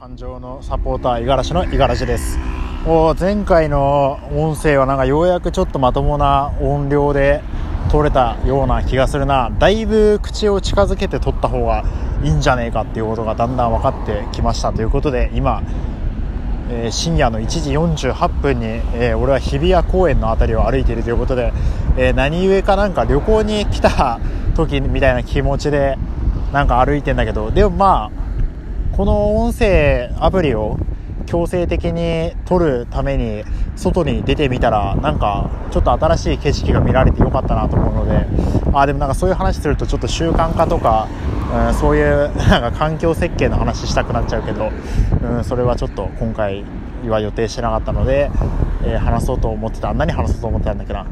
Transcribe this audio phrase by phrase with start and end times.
[0.00, 2.38] 感情のサポーター五十嵐の五十嵐です。
[2.86, 7.42] お前回の音声はなんかようやくちょっとまともな音量で
[7.90, 9.50] 撮れたような気がするな。
[9.58, 11.84] だいぶ口を近づけて撮った方が
[12.24, 15.62] いいんじゃねえかっていうことがだんだん分かってきましたということで今、
[16.70, 21.52] えー、深夜の1時48分に、えー、俺は日比谷公園の辺りを歩いているということで、
[21.98, 24.18] えー、何故かなんか旅行に来た
[24.56, 25.98] 時みたいな気持ちで
[26.54, 28.29] なんか歩いてんだけどでもまあ
[28.96, 30.78] この音声アプリを
[31.26, 33.44] 強制的に撮るために
[33.76, 38.26] 外に出てみたらなんかちょっと新しい景色が見られてよかったなと思うので
[38.74, 41.08] あでもなんかそういう話するとちょっと習慣化とか、
[41.68, 44.70] うん、そういうなんか環境設計の話したくなっちゃうけど、
[45.22, 46.64] うん、それはちょっと今回
[47.06, 48.30] は予定してなかったので、
[48.84, 49.94] えー、話そうと思ってた。
[49.94, 51.06] 何話そうと思ってたんだっけな。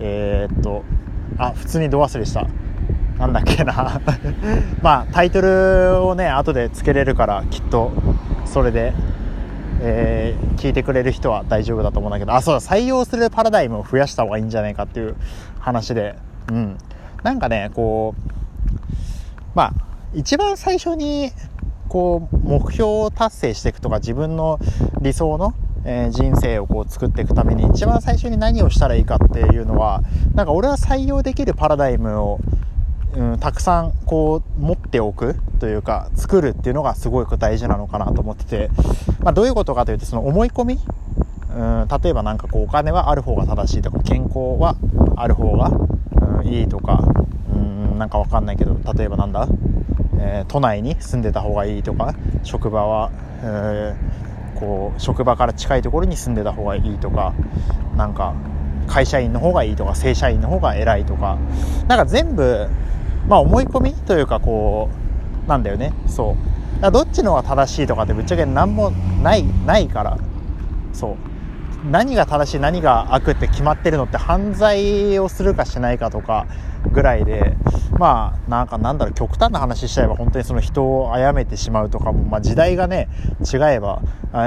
[0.00, 0.84] えー、っと
[1.38, 2.46] あ普通に度忘れした。
[3.18, 4.00] なんだっけな。
[4.82, 7.92] まあタイトルをね後でつけれるからきっと
[8.44, 8.92] それで、
[9.80, 12.34] えー、聞いてくれる人は大丈夫だと思うんだけど。
[12.34, 15.16] あそうだ採用するパラダイムを増やした方がいいんじゃないかっていう
[15.58, 16.16] 話で。
[16.50, 16.76] うん。
[17.22, 18.30] なんかねこう
[19.54, 19.72] まあ
[20.14, 21.30] 一番最初に
[21.88, 24.58] こう目標を達成していくとか自分の
[25.00, 30.02] 理想のえー、人生をこう作っていくために一番最初に何をしたらいいかっていうのは
[30.34, 32.38] なんか俺は採用できるパラダイムを
[33.14, 38.70] うん、たくさんこう持っておくというか作るっていうのがすごく大事なのかなと思ってて、
[39.20, 40.78] まあ、どういうことかというとその思い込み
[41.54, 44.76] うん例えば何かこうお金はある方が正しいとか健康は
[45.16, 45.70] ある方が、
[46.38, 47.02] うん、いいとか
[47.52, 49.46] うんなんかわかんないけど例えばなんだ、
[50.18, 53.10] えー、都内に住んでた方がいいとか職場は、
[53.42, 57.34] えー、こう職場から近いところに住んでた方がいいとか
[57.94, 58.34] なんか
[58.86, 61.38] 会社員の方がいいとか正社員の方が偉いとか
[61.86, 62.68] なんか全部
[63.28, 64.88] まあ思い込みというかこ
[65.46, 65.92] うなんだよね。
[66.06, 66.36] そ
[66.82, 66.90] う。
[66.90, 68.90] どっちの方が正しいとかってぶっちゃけ何も
[69.22, 70.18] ないないから。
[70.92, 71.16] そう。
[71.90, 76.46] 何が正しい何が悪って決まってるのって犯罪をするかしないかとか
[76.92, 77.56] ぐらいで。
[77.98, 83.08] まあなんかなんだろう極端な話しちゃえば本当にその人を殺めてしまうとかも、まあ、時代がね
[83.40, 84.02] 違えば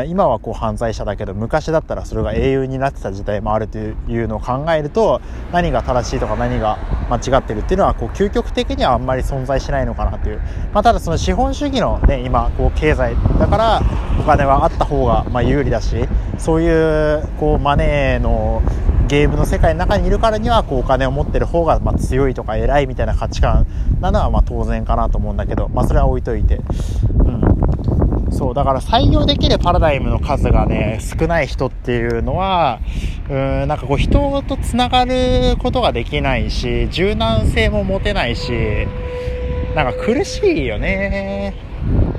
[0.08, 3.92] 今はこう犯罪者だけど昔だったらそれが英雄になってた時代もあるとい
[4.24, 6.78] うのを考えると何が正しいとか何が
[7.10, 10.40] 間違ってるっていうのはこう究極的にはあんまり存在しないのかなという、
[10.74, 13.82] まあ、ただその資本主義のね今こう経済だから
[14.20, 15.96] お金はあった方がまあ有利だし
[16.40, 18.64] そういうこうマネーの
[19.08, 23.68] ゲームの世界の中にいるからにはこうお金を持ってる方がま強いとか偉いみたいな価値観
[24.02, 26.62] なのはま当然かなと思うんだけど、まあ、それは置いといて、
[27.20, 32.80] うん、そうだから採用できるパラダイムの数がね少ない人っていうのは
[33.30, 38.52] うーんなんかこう人とつながることができないし柔軟性も持てないし
[39.76, 41.54] なんか苦しいよね。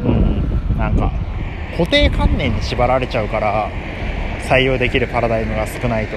[0.04, 0.76] うん。
[0.78, 1.10] なんか
[1.76, 3.70] 固定観念に縛られちゃうから
[4.48, 6.16] 採用できるパラダイムが少ないと。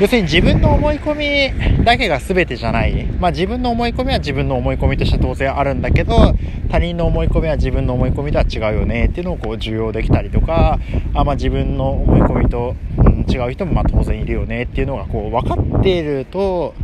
[0.00, 3.04] 要するに自分の思い込みだけが全てじゃない。
[3.18, 6.34] まあ自分の思い込みは自分の思い込みとして当然あるんだけど、
[6.70, 10.78] 他人の思い込みは自分の思い込みとは違うよねっていうのをこう受容できたりとか、
[11.14, 16.74] あまあ自分の思い込みと、うん、違う人もまあ当然いるよねっていうのがこう分かっていると、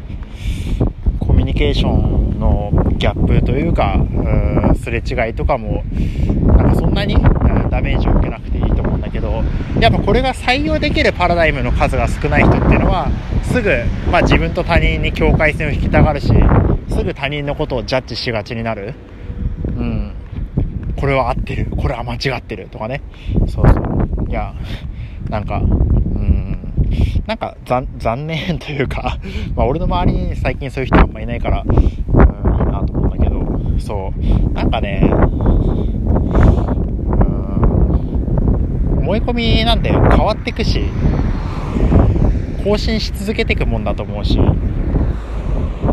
[1.20, 5.84] コミュニケーションのギャップというか、うん、すれ違いとかも、
[6.46, 7.16] なんかそんなに、
[7.70, 8.53] ダメージを受けなくて
[9.04, 9.42] だけど
[9.80, 13.08] やっぱこれが採用できるパラダイムの数が少ない人っていうのは
[13.42, 13.70] すぐ、
[14.10, 16.28] まあ、自分と他人に境界線を引きたがるし
[16.88, 18.94] すぐ他人のことをジャッジしがちになる。
[19.66, 20.14] うん。
[20.96, 21.66] これは合ってる。
[21.76, 22.68] これは間違ってる。
[22.68, 23.02] とかね。
[23.48, 24.30] そうそう。
[24.30, 24.54] いや
[25.28, 26.72] なんかうん。
[27.26, 29.18] なんか残念というか
[29.56, 33.44] まあ俺の周りに最近そういう人あんまいないから、うん、いいなと思うんだけど
[33.78, 34.52] そう。
[34.52, 35.10] なんかね
[39.14, 40.86] 思い込みなんて変わっていくし
[42.64, 44.36] 更新し続けていくもんだと思うし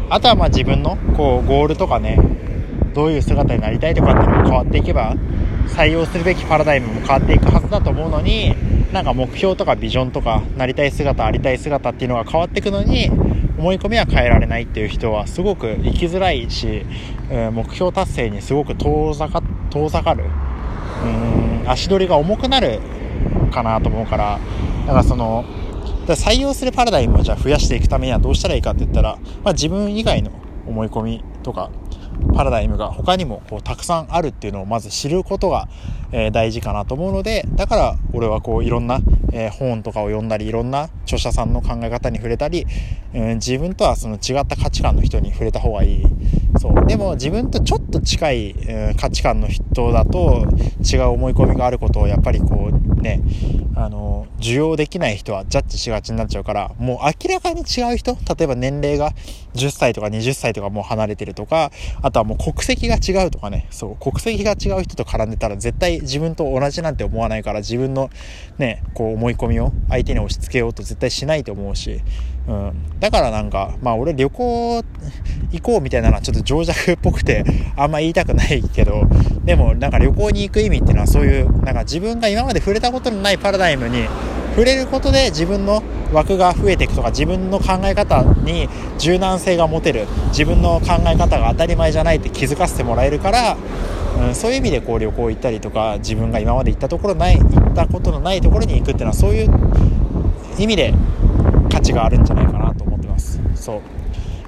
[0.10, 2.18] あとはまあ自分のこうゴールとかね
[2.96, 5.16] どういう姿になりたいとかっていうのも変わっていけば
[5.68, 8.56] 採用するべきパラダイムも変わっていくはずだと思うのに
[8.92, 13.12] なんか目標とかビジョンとかなりたい姿ありたい姿っていうのが変わっていくのに
[13.60, 16.84] 思い込みは変えられないっていう人はすごく生きづらいし、
[17.30, 20.24] 目標達成にすごく遠ざか遠ざかる。
[21.04, 22.80] うん足取りが重くなる
[23.52, 24.40] かなと思うから、
[24.86, 25.46] だからその、
[26.08, 30.32] 採用するパラダイムをじゃあ増やしていくためにはどうしたらいいかって言ったら、まあ、自分以外の
[30.68, 31.72] 思い込みとか
[32.36, 35.68] パラダイムが他にもこうたくさんあるっていうのをまず知ることが、
[36.12, 39.00] え、大事かなと思うのでだから俺はこういろんな、
[39.32, 42.66] え、本とかを読んだりいろんな著者さんの考え方に触れたり、
[43.14, 46.06] えー、自分とはその違った価値観の人に触れた方がいい。
[46.60, 46.86] そう。
[46.86, 50.46] でも自分とちょっと近い、え、価値観の人だと
[50.84, 53.22] 違う思い込みがあることをやっぱりこうね
[53.76, 59.12] あの受容できない人はジャッジしがちになっちゃうからもう明らかに違う人例えば年齢が
[59.54, 61.72] 10歳とか20歳とかもう離れてるとか
[62.02, 68.10] あとはもう国籍が違うとかねそう国籍が違う人と絡んでたら絶対自分と同じなんて思わないから自分の
[68.58, 72.02] ねこう思い込みを相手に押し付けようと絶対しないと思うし
[72.48, 74.84] うん、だからなんか、まあ俺旅行
[75.52, 77.44] 行こうみたいなのはちょっと情弱っぽくて
[77.78, 79.04] あんま言いたくないけど、
[79.46, 84.06] でもなんか旅行に行く意味っていうのはそういう、なんか自分が今まで触れたことのないパラダイムに
[84.52, 85.82] 触れることで自分の
[86.14, 88.68] 枠が増えていくとか自分の考え方に
[88.98, 93.58] 柔軟性が持てる自分の考え方が当たり前じゃないって気づかせてもらえるから、
[94.28, 99.50] うん、そういう意味でこう旅行行ったりとか自分が今まで行ったところない行ったことのないところに行くっていうのはそういう
[100.60, 100.94] 意味で
[101.72, 103.40] 価値があるんじゃないかなと思ってます。
[103.56, 103.82] そう。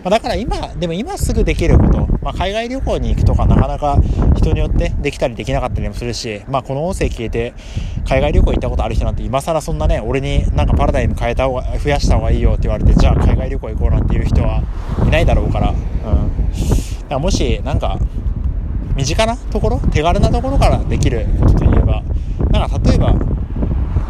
[0.04, 3.98] ま、だから今、でも今すぐできること、まあ、海外旅行に行くとかなかなか
[4.36, 7.54] 人によってできたりできなかったりもするし、まあ、この音声聞いて
[8.06, 14.62] 海外旅行行ったことある人なんて今更そんなね、俺になんかパラダイム変えた方が、増やした方がいいよって言われて、じゃあ海外旅行行こうなんていう人は
[15.06, 15.76] いないだろうから、うん。
[15.76, 15.86] だか
[17.10, 17.98] らもし、なんか、
[18.96, 22.04] 身近なところ、手軽なところからできることといえば、
[22.52, 23.14] なんか例えば、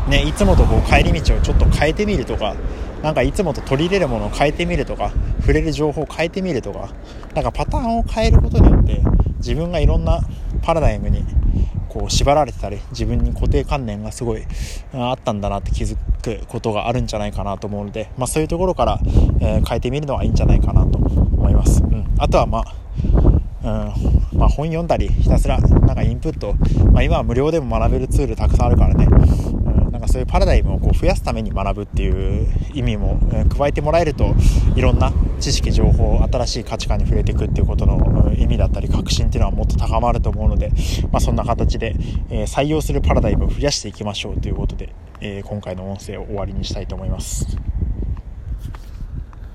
[0.10, 2.56] ね、いつもとこう帰り道をちょっと変えてみるとか、
[3.04, 5.12] なんかいつもと取り入れるものを変えてみるとか、
[5.42, 6.90] 触れる情報を変えてみるとか、
[7.36, 9.02] なんかパターンを変えることによって、
[9.40, 10.22] 自分がいろんな
[10.62, 11.26] パラダイムに
[11.90, 14.44] こう縛られてたり、自分に固定観念がすごい
[14.94, 19.00] あったんだなって気づくことがあるんじゃないかなと思うので、まあそういうところから、
[19.42, 21.84] えー、変えてみるのはいいんじゃないかなと思います。
[21.84, 22.06] うん。
[22.18, 22.74] あとはまあ、
[23.64, 26.54] うんまあ、本読んだりひたすらなんかインプット、
[26.92, 29.08] まあ、今は無料でも学べるツールたくさんあるからね、
[30.04, 33.20] かそういうパラダイムをこう増やすために学ぶっていう意味も、
[33.58, 34.36] 加えてもらえると
[34.76, 40.72] いろんな知識情報新しい価値観に触れていくっていうことの意味だったり確信っていうのはもっと高まると思うので、
[41.12, 41.96] まあ、そんな形で、
[42.30, 47.58] え採用するパラダイムを増やしていきましょうということで、え今回の音声を終わりにしたいと思います。